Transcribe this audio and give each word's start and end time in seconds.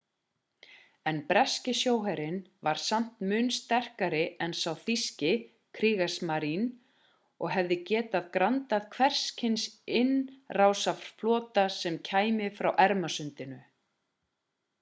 en 1.09 1.17
breski 1.31 1.73
sjóherinn 1.79 2.39
var 2.67 2.79
samt 2.85 3.19
mun 3.31 3.51
sterkari 3.57 4.21
en 4.45 4.55
sá 4.61 4.71
þýski 4.87 5.29
kriegsmarine 5.79 7.11
og 7.45 7.53
hefði 7.57 7.77
getað 7.91 8.31
grandað 8.37 8.89
hvers 8.97 9.23
kyns 9.43 9.69
innrásarflota 10.01 11.67
sem 11.81 12.01
kæmi 12.11 12.49
frá 12.61 12.73
ermasundinu 12.87 13.65